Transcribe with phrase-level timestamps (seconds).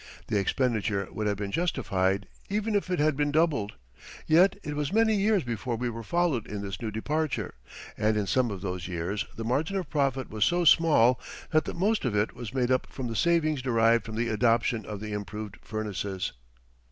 [0.29, 3.73] The expenditure would have been justified, even if it had been doubled.
[4.25, 7.53] Yet it was many years before we were followed in this new departure;
[7.99, 11.19] and in some of those years the margin of profit was so small
[11.51, 14.87] that the most of it was made up from the savings derived from the adoption
[14.87, 16.33] of the improved furnaces.